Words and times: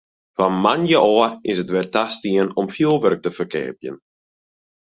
Fan 0.37 0.53
moandei 0.63 0.99
ôf 1.09 1.31
is 1.51 1.57
it 1.63 1.73
wer 1.73 1.87
tastien 1.95 2.47
om 2.59 2.67
fjoerwurk 2.75 3.21
te 3.23 3.29
ferkeapjen. 3.37 3.97